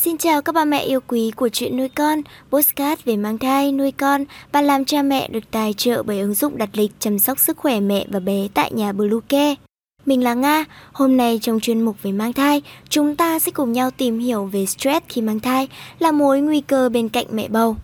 Xin 0.00 0.18
chào 0.18 0.42
các 0.42 0.54
bà 0.54 0.64
mẹ 0.64 0.82
yêu 0.82 1.00
quý 1.06 1.30
của 1.36 1.48
chuyện 1.48 1.76
nuôi 1.76 1.88
con, 1.88 2.22
postcard 2.50 3.04
về 3.04 3.16
mang 3.16 3.38
thai, 3.38 3.72
nuôi 3.72 3.92
con 3.92 4.24
và 4.52 4.62
làm 4.62 4.84
cha 4.84 5.02
mẹ 5.02 5.28
được 5.28 5.50
tài 5.50 5.72
trợ 5.72 6.02
bởi 6.02 6.20
ứng 6.20 6.34
dụng 6.34 6.58
đặt 6.58 6.68
lịch 6.72 6.90
chăm 6.98 7.18
sóc 7.18 7.38
sức 7.38 7.56
khỏe 7.56 7.80
mẹ 7.80 8.06
và 8.08 8.20
bé 8.20 8.48
tại 8.54 8.72
nhà 8.72 8.92
Bluecare. 8.92 9.54
Mình 10.06 10.24
là 10.24 10.34
Nga, 10.34 10.64
hôm 10.92 11.16
nay 11.16 11.38
trong 11.42 11.60
chuyên 11.60 11.82
mục 11.82 11.96
về 12.02 12.12
mang 12.12 12.32
thai, 12.32 12.62
chúng 12.88 13.16
ta 13.16 13.38
sẽ 13.38 13.52
cùng 13.52 13.72
nhau 13.72 13.90
tìm 13.90 14.18
hiểu 14.18 14.44
về 14.44 14.66
stress 14.66 15.06
khi 15.08 15.20
mang 15.22 15.40
thai 15.40 15.68
là 15.98 16.12
mối 16.12 16.40
nguy 16.40 16.60
cơ 16.60 16.88
bên 16.88 17.08
cạnh 17.08 17.26
mẹ 17.30 17.48
bầu. 17.48 17.76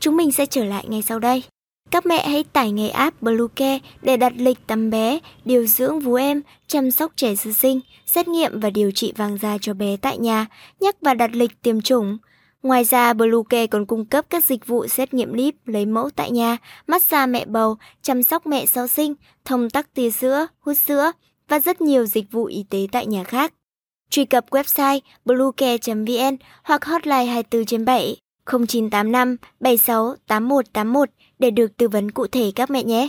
Chúng 0.00 0.16
mình 0.16 0.32
sẽ 0.32 0.46
trở 0.46 0.64
lại 0.64 0.84
ngay 0.88 1.02
sau 1.02 1.18
đây. 1.18 1.42
Các 1.90 2.06
mẹ 2.06 2.28
hãy 2.28 2.44
tải 2.44 2.70
ngay 2.70 2.90
app 2.90 3.22
Bluecare 3.22 3.78
để 4.02 4.16
đặt 4.16 4.32
lịch 4.36 4.66
tắm 4.66 4.90
bé, 4.90 5.18
điều 5.44 5.66
dưỡng 5.66 6.00
vú 6.00 6.14
em, 6.14 6.42
chăm 6.66 6.90
sóc 6.90 7.12
trẻ 7.16 7.34
sơ 7.34 7.52
sinh, 7.52 7.80
xét 8.06 8.28
nghiệm 8.28 8.60
và 8.60 8.70
điều 8.70 8.90
trị 8.90 9.12
vàng 9.16 9.38
da 9.38 9.58
cho 9.60 9.74
bé 9.74 9.96
tại 9.96 10.18
nhà, 10.18 10.46
nhắc 10.80 10.96
và 11.00 11.14
đặt 11.14 11.30
lịch 11.32 11.62
tiêm 11.62 11.80
chủng. 11.80 12.18
Ngoài 12.62 12.84
ra, 12.84 13.12
Bluecare 13.12 13.66
còn 13.66 13.86
cung 13.86 14.04
cấp 14.04 14.26
các 14.30 14.44
dịch 14.44 14.66
vụ 14.66 14.86
xét 14.86 15.14
nghiệm 15.14 15.32
líp, 15.32 15.54
lấy 15.64 15.86
mẫu 15.86 16.10
tại 16.16 16.30
nhà, 16.30 16.56
massage 16.86 17.26
mẹ 17.26 17.44
bầu, 17.44 17.76
chăm 18.02 18.22
sóc 18.22 18.46
mẹ 18.46 18.66
sau 18.66 18.86
sinh, 18.86 19.14
thông 19.44 19.70
tắc 19.70 19.94
tia 19.94 20.10
sữa, 20.10 20.46
hút 20.60 20.78
sữa 20.78 21.12
và 21.48 21.58
rất 21.58 21.80
nhiều 21.80 22.06
dịch 22.06 22.32
vụ 22.32 22.44
y 22.44 22.64
tế 22.70 22.86
tại 22.92 23.06
nhà 23.06 23.24
khác. 23.24 23.52
Truy 24.10 24.24
cập 24.24 24.50
website 24.50 25.00
bluecare.vn 25.24 26.36
hoặc 26.64 26.84
hotline 26.84 27.24
24 27.24 27.64
trên 27.64 27.84
7 27.84 28.16
0985 28.68 29.36
76 29.60 30.16
8181 30.26 31.08
để 31.38 31.50
được 31.50 31.76
tư 31.76 31.88
vấn 31.88 32.10
cụ 32.10 32.26
thể 32.26 32.52
các 32.54 32.70
mẹ 32.70 32.84
nhé. 32.84 33.08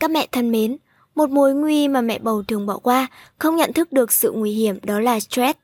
Các 0.00 0.10
mẹ 0.10 0.26
thân 0.32 0.52
mến, 0.52 0.76
một 1.14 1.30
mối 1.30 1.54
nguy 1.54 1.88
mà 1.88 2.00
mẹ 2.00 2.18
bầu 2.18 2.42
thường 2.42 2.66
bỏ 2.66 2.78
qua, 2.78 3.06
không 3.38 3.56
nhận 3.56 3.72
thức 3.72 3.92
được 3.92 4.12
sự 4.12 4.32
nguy 4.32 4.52
hiểm 4.52 4.78
đó 4.82 5.00
là 5.00 5.20
stress. 5.20 5.58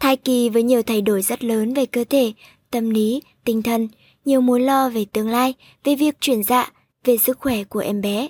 Thai 0.00 0.16
kỳ 0.16 0.48
với 0.48 0.62
nhiều 0.62 0.82
thay 0.82 1.02
đổi 1.02 1.22
rất 1.22 1.44
lớn 1.44 1.74
về 1.74 1.86
cơ 1.86 2.04
thể, 2.10 2.32
tâm 2.70 2.90
lý, 2.90 3.22
tinh 3.44 3.62
thần, 3.62 3.88
nhiều 4.24 4.40
mối 4.40 4.60
lo 4.60 4.88
về 4.88 5.04
tương 5.12 5.28
lai, 5.28 5.54
về 5.84 5.94
việc 5.94 6.20
chuyển 6.20 6.42
dạ, 6.42 6.72
về 7.04 7.16
sức 7.16 7.38
khỏe 7.40 7.64
của 7.64 7.80
em 7.80 8.00
bé. 8.00 8.28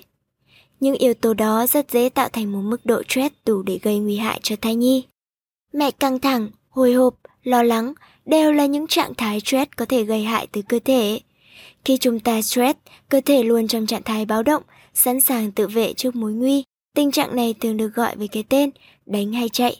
Những 0.79 0.95
yếu 0.95 1.13
tố 1.13 1.33
đó 1.33 1.67
rất 1.67 1.91
dễ 1.91 2.09
tạo 2.09 2.29
thành 2.29 2.51
một 2.51 2.61
mức 2.61 2.85
độ 2.85 3.01
stress 3.09 3.35
đủ 3.45 3.63
để 3.63 3.79
gây 3.81 3.99
nguy 3.99 4.17
hại 4.17 4.39
cho 4.43 4.55
thai 4.61 4.75
nhi. 4.75 5.05
Mẹ 5.73 5.91
căng 5.91 6.19
thẳng, 6.19 6.49
hồi 6.69 6.93
hộp, 6.93 7.15
lo 7.43 7.63
lắng 7.63 7.93
đều 8.25 8.51
là 8.53 8.65
những 8.65 8.87
trạng 8.87 9.13
thái 9.15 9.39
stress 9.39 9.71
có 9.75 9.85
thể 9.85 10.03
gây 10.03 10.23
hại 10.23 10.47
tới 10.47 10.63
cơ 10.63 10.79
thể. 10.85 11.19
Khi 11.85 11.97
chúng 11.97 12.19
ta 12.19 12.41
stress, 12.41 12.79
cơ 13.09 13.21
thể 13.25 13.43
luôn 13.43 13.67
trong 13.67 13.85
trạng 13.85 14.03
thái 14.03 14.25
báo 14.25 14.43
động, 14.43 14.63
sẵn 14.93 15.21
sàng 15.21 15.51
tự 15.51 15.67
vệ 15.67 15.93
trước 15.93 16.15
mối 16.15 16.33
nguy. 16.33 16.63
Tình 16.95 17.11
trạng 17.11 17.35
này 17.35 17.53
thường 17.59 17.77
được 17.77 17.95
gọi 17.95 18.15
với 18.15 18.27
cái 18.27 18.43
tên 18.49 18.69
đánh 19.05 19.33
hay 19.33 19.49
chạy. 19.49 19.77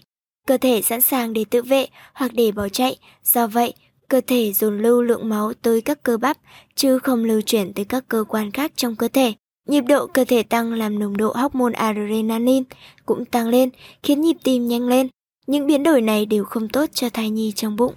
Cơ 0.47 0.57
thể 0.57 0.81
sẵn 0.81 1.01
sàng 1.01 1.33
để 1.33 1.45
tự 1.49 1.61
vệ 1.61 1.87
hoặc 2.13 2.33
để 2.33 2.51
bỏ 2.51 2.69
chạy, 2.69 2.97
do 3.23 3.47
vậy, 3.47 3.73
cơ 4.07 4.21
thể 4.27 4.53
dồn 4.53 4.81
lưu 4.81 5.01
lượng 5.01 5.29
máu 5.29 5.53
tới 5.61 5.81
các 5.81 6.03
cơ 6.03 6.17
bắp, 6.17 6.37
chứ 6.75 6.99
không 6.99 7.23
lưu 7.23 7.41
chuyển 7.41 7.73
tới 7.73 7.85
các 7.85 8.07
cơ 8.07 8.23
quan 8.27 8.51
khác 8.51 8.71
trong 8.75 8.95
cơ 8.95 9.07
thể. 9.07 9.33
Nhịp 9.67 9.81
độ 9.81 10.07
cơ 10.07 10.25
thể 10.25 10.43
tăng 10.43 10.73
làm 10.73 10.99
nồng 10.99 11.17
độ 11.17 11.33
hormone 11.35 11.73
adrenaline 11.73 12.63
cũng 13.05 13.25
tăng 13.25 13.47
lên, 13.47 13.69
khiến 14.03 14.21
nhịp 14.21 14.37
tim 14.43 14.67
nhanh 14.67 14.87
lên. 14.87 15.07
Những 15.47 15.67
biến 15.67 15.83
đổi 15.83 16.01
này 16.01 16.25
đều 16.25 16.43
không 16.43 16.69
tốt 16.69 16.85
cho 16.93 17.09
thai 17.09 17.29
nhi 17.29 17.51
trong 17.55 17.75
bụng. 17.75 17.93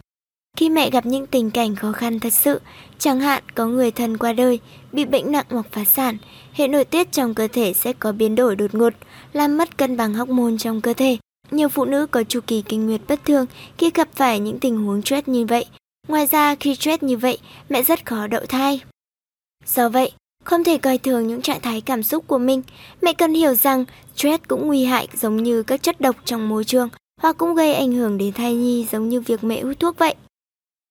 Khi 0.56 0.68
mẹ 0.68 0.90
gặp 0.90 1.06
những 1.06 1.26
tình 1.26 1.50
cảnh 1.50 1.76
khó 1.76 1.92
khăn 1.92 2.20
thật 2.20 2.32
sự, 2.32 2.60
chẳng 2.98 3.20
hạn 3.20 3.42
có 3.54 3.66
người 3.66 3.90
thân 3.90 4.16
qua 4.16 4.32
đời, 4.32 4.60
bị 4.92 5.04
bệnh 5.04 5.32
nặng 5.32 5.46
hoặc 5.48 5.66
phá 5.72 5.84
sản, 5.84 6.18
hệ 6.52 6.68
nội 6.68 6.84
tiết 6.84 7.12
trong 7.12 7.34
cơ 7.34 7.48
thể 7.52 7.72
sẽ 7.72 7.92
có 7.92 8.12
biến 8.12 8.34
đổi 8.34 8.56
đột 8.56 8.74
ngột, 8.74 8.92
làm 9.32 9.56
mất 9.56 9.78
cân 9.78 9.96
bằng 9.96 10.14
hormone 10.14 10.56
trong 10.58 10.80
cơ 10.80 10.94
thể. 10.94 11.16
Nhiều 11.50 11.68
phụ 11.68 11.84
nữ 11.84 12.06
có 12.06 12.24
chu 12.24 12.40
kỳ 12.46 12.62
kinh 12.62 12.86
nguyệt 12.86 13.00
bất 13.08 13.24
thường 13.24 13.46
khi 13.78 13.90
gặp 13.94 14.08
phải 14.14 14.40
những 14.40 14.60
tình 14.60 14.76
huống 14.76 15.02
stress 15.02 15.28
như 15.28 15.46
vậy. 15.46 15.64
Ngoài 16.08 16.26
ra, 16.26 16.54
khi 16.54 16.74
stress 16.74 17.02
như 17.02 17.16
vậy, 17.16 17.38
mẹ 17.68 17.82
rất 17.82 18.06
khó 18.06 18.26
đậu 18.26 18.46
thai. 18.48 18.80
Do 19.66 19.88
vậy, 19.88 20.12
không 20.44 20.64
thể 20.64 20.78
coi 20.78 20.98
thường 20.98 21.26
những 21.26 21.42
trạng 21.42 21.60
thái 21.60 21.80
cảm 21.80 22.02
xúc 22.02 22.24
của 22.26 22.38
mình. 22.38 22.62
Mẹ 23.02 23.12
cần 23.12 23.34
hiểu 23.34 23.54
rằng 23.54 23.84
stress 24.16 24.44
cũng 24.48 24.66
nguy 24.66 24.84
hại 24.84 25.08
giống 25.14 25.42
như 25.42 25.62
các 25.62 25.82
chất 25.82 26.00
độc 26.00 26.16
trong 26.24 26.48
môi 26.48 26.64
trường, 26.64 26.88
hoặc 27.26 27.38
cũng 27.38 27.54
gây 27.54 27.74
ảnh 27.74 27.92
hưởng 27.92 28.18
đến 28.18 28.32
thai 28.32 28.54
nhi 28.54 28.86
giống 28.92 29.08
như 29.08 29.20
việc 29.20 29.44
mẹ 29.44 29.62
hút 29.62 29.80
thuốc 29.80 29.98
vậy. 29.98 30.14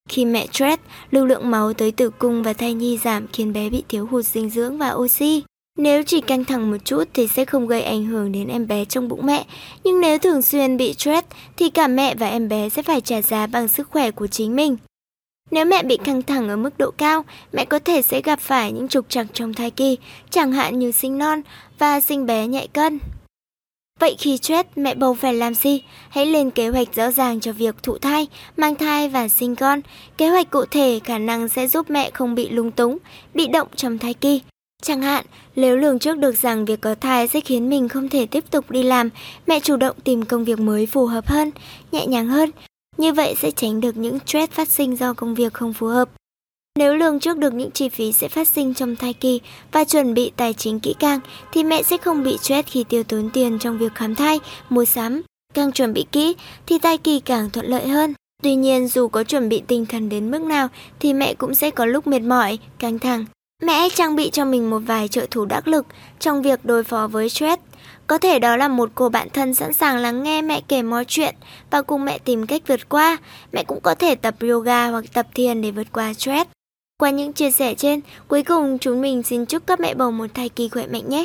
Khi 0.09 0.25
mẹ 0.25 0.47
stress, 0.51 0.81
lưu 1.11 1.25
lượng 1.25 1.51
máu 1.51 1.73
tới 1.73 1.91
tử 1.91 2.09
cung 2.09 2.43
và 2.43 2.53
thai 2.53 2.73
nhi 2.73 2.97
giảm 2.97 3.27
khiến 3.27 3.53
bé 3.53 3.69
bị 3.69 3.83
thiếu 3.89 4.07
hụt 4.11 4.25
dinh 4.25 4.49
dưỡng 4.49 4.77
và 4.77 4.91
oxy. 4.91 5.43
Nếu 5.77 6.03
chỉ 6.03 6.21
căng 6.21 6.45
thẳng 6.45 6.71
một 6.71 6.77
chút 6.85 7.03
thì 7.13 7.27
sẽ 7.27 7.45
không 7.45 7.67
gây 7.67 7.81
ảnh 7.81 8.05
hưởng 8.05 8.31
đến 8.31 8.47
em 8.47 8.67
bé 8.67 8.85
trong 8.85 9.07
bụng 9.07 9.25
mẹ, 9.25 9.45
nhưng 9.83 10.01
nếu 10.01 10.17
thường 10.17 10.41
xuyên 10.41 10.77
bị 10.77 10.93
stress 10.93 11.27
thì 11.57 11.69
cả 11.69 11.87
mẹ 11.87 12.15
và 12.15 12.27
em 12.27 12.49
bé 12.49 12.69
sẽ 12.69 12.81
phải 12.81 13.01
trả 13.01 13.21
giá 13.21 13.47
bằng 13.47 13.67
sức 13.67 13.89
khỏe 13.91 14.11
của 14.11 14.27
chính 14.27 14.55
mình. 14.55 14.77
Nếu 15.51 15.65
mẹ 15.65 15.83
bị 15.83 15.97
căng 15.97 16.21
thẳng 16.21 16.49
ở 16.49 16.55
mức 16.55 16.77
độ 16.77 16.91
cao, 16.91 17.25
mẹ 17.53 17.65
có 17.65 17.79
thể 17.79 18.01
sẽ 18.01 18.21
gặp 18.21 18.39
phải 18.39 18.71
những 18.71 18.87
trục 18.87 19.09
trặc 19.09 19.27
trong 19.33 19.53
thai 19.53 19.71
kỳ, 19.71 19.97
chẳng 20.29 20.51
hạn 20.51 20.79
như 20.79 20.91
sinh 20.91 21.17
non 21.17 21.41
và 21.79 22.01
sinh 22.01 22.25
bé 22.25 22.47
nhạy 22.47 22.67
cân. 22.67 22.99
Vậy 23.99 24.15
khi 24.19 24.37
stress, 24.37 24.69
mẹ 24.75 24.95
bầu 24.95 25.13
phải 25.13 25.33
làm 25.33 25.53
gì? 25.53 25.81
Hãy 26.09 26.25
lên 26.25 26.51
kế 26.51 26.69
hoạch 26.69 26.95
rõ 26.95 27.11
ràng 27.11 27.39
cho 27.39 27.53
việc 27.53 27.83
thụ 27.83 27.97
thai, 27.97 28.27
mang 28.57 28.75
thai 28.75 29.09
và 29.09 29.27
sinh 29.27 29.55
con. 29.55 29.81
Kế 30.17 30.29
hoạch 30.29 30.49
cụ 30.49 30.65
thể 30.71 30.99
khả 31.03 31.17
năng 31.17 31.49
sẽ 31.49 31.67
giúp 31.67 31.89
mẹ 31.89 32.11
không 32.13 32.35
bị 32.35 32.49
lung 32.49 32.71
túng, 32.71 32.97
bị 33.33 33.47
động 33.47 33.67
trong 33.75 33.97
thai 33.97 34.13
kỳ. 34.13 34.41
Chẳng 34.81 35.01
hạn, 35.01 35.25
nếu 35.55 35.77
lường 35.77 35.99
trước 35.99 36.17
được 36.17 36.37
rằng 36.37 36.65
việc 36.65 36.81
có 36.81 36.95
thai 36.95 37.27
sẽ 37.27 37.39
khiến 37.39 37.69
mình 37.69 37.89
không 37.89 38.09
thể 38.09 38.25
tiếp 38.25 38.43
tục 38.51 38.71
đi 38.71 38.83
làm, 38.83 39.09
mẹ 39.47 39.59
chủ 39.59 39.77
động 39.77 39.95
tìm 40.03 40.25
công 40.25 40.43
việc 40.43 40.59
mới 40.59 40.85
phù 40.85 41.05
hợp 41.05 41.27
hơn, 41.27 41.51
nhẹ 41.91 42.05
nhàng 42.07 42.27
hơn. 42.27 42.51
Như 42.97 43.13
vậy 43.13 43.35
sẽ 43.41 43.51
tránh 43.51 43.81
được 43.81 43.97
những 43.97 44.19
stress 44.25 44.53
phát 44.53 44.67
sinh 44.69 44.95
do 44.95 45.13
công 45.13 45.35
việc 45.35 45.53
không 45.53 45.73
phù 45.73 45.87
hợp. 45.87 46.09
Nếu 46.79 46.95
lường 46.95 47.19
trước 47.19 47.37
được 47.37 47.53
những 47.53 47.71
chi 47.71 47.89
phí 47.89 48.13
sẽ 48.13 48.27
phát 48.27 48.47
sinh 48.47 48.73
trong 48.73 48.95
thai 48.95 49.13
kỳ 49.13 49.41
và 49.71 49.83
chuẩn 49.83 50.13
bị 50.13 50.31
tài 50.37 50.53
chính 50.53 50.79
kỹ 50.79 50.95
càng 50.99 51.19
thì 51.51 51.63
mẹ 51.63 51.83
sẽ 51.83 51.97
không 51.97 52.23
bị 52.23 52.37
stress 52.37 52.67
khi 52.67 52.83
tiêu 52.83 53.03
tốn 53.03 53.29
tiền 53.33 53.59
trong 53.59 53.77
việc 53.77 53.95
khám 53.95 54.15
thai, 54.15 54.39
mua 54.69 54.85
sắm. 54.85 55.21
Càng 55.53 55.71
chuẩn 55.71 55.93
bị 55.93 56.05
kỹ 56.11 56.35
thì 56.65 56.79
thai 56.79 56.97
kỳ 56.97 57.19
càng 57.19 57.49
thuận 57.49 57.65
lợi 57.65 57.87
hơn. 57.87 58.13
Tuy 58.43 58.55
nhiên 58.55 58.87
dù 58.87 59.07
có 59.07 59.23
chuẩn 59.23 59.49
bị 59.49 59.63
tinh 59.67 59.85
thần 59.85 60.09
đến 60.09 60.31
mức 60.31 60.41
nào 60.41 60.67
thì 60.99 61.13
mẹ 61.13 61.33
cũng 61.33 61.55
sẽ 61.55 61.71
có 61.71 61.85
lúc 61.85 62.07
mệt 62.07 62.21
mỏi, 62.21 62.59
căng 62.79 62.99
thẳng. 62.99 63.25
Mẹ 63.63 63.73
hãy 63.73 63.89
trang 63.89 64.15
bị 64.15 64.29
cho 64.29 64.45
mình 64.45 64.69
một 64.69 64.79
vài 64.85 65.07
trợ 65.07 65.25
thủ 65.31 65.45
đắc 65.45 65.67
lực 65.67 65.85
trong 66.19 66.41
việc 66.41 66.65
đối 66.65 66.83
phó 66.83 67.07
với 67.07 67.29
stress. 67.29 67.61
Có 68.07 68.17
thể 68.17 68.39
đó 68.39 68.57
là 68.57 68.67
một 68.67 68.89
cô 68.95 69.09
bạn 69.09 69.27
thân 69.33 69.53
sẵn 69.53 69.73
sàng 69.73 69.97
lắng 69.97 70.23
nghe 70.23 70.41
mẹ 70.41 70.61
kể 70.67 70.81
mọi 70.81 71.05
chuyện 71.07 71.35
và 71.71 71.81
cùng 71.81 72.05
mẹ 72.05 72.17
tìm 72.17 72.45
cách 72.45 72.61
vượt 72.67 72.89
qua. 72.89 73.17
Mẹ 73.51 73.63
cũng 73.63 73.79
có 73.81 73.95
thể 73.95 74.15
tập 74.15 74.35
yoga 74.41 74.87
hoặc 74.87 75.05
tập 75.13 75.27
thiền 75.35 75.61
để 75.61 75.71
vượt 75.71 75.87
qua 75.91 76.13
stress. 76.13 76.49
Qua 76.97 77.09
những 77.09 77.33
chia 77.33 77.51
sẻ 77.51 77.73
trên, 77.73 77.99
cuối 78.27 78.43
cùng 78.43 78.77
chúng 78.77 79.01
mình 79.01 79.23
xin 79.23 79.45
chúc 79.45 79.67
các 79.67 79.79
mẹ 79.79 79.93
bầu 79.93 80.11
một 80.11 80.27
thai 80.33 80.49
kỳ 80.49 80.69
khỏe 80.69 80.87
mạnh 80.87 81.09
nhé. 81.09 81.23